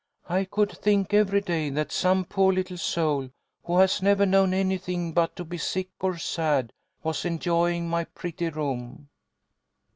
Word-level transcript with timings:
I 0.27 0.45
could 0.45 0.71
think 0.71 1.13
every 1.13 1.41
day 1.41 1.69
that 1.69 1.91
some 1.91 2.25
poor 2.25 2.51
little 2.51 2.79
soul 2.79 3.29
who 3.65 3.77
has 3.77 4.01
never 4.01 4.25
known 4.25 4.51
anything 4.51 5.13
but 5.13 5.35
to 5.35 5.45
be 5.45 5.59
sick 5.59 5.89
or 5.99 6.17
sad 6.17 6.73
was 7.03 7.23
enjoying 7.23 7.87
my 7.87 8.05
pretty 8.05 8.49
room." 8.49 9.09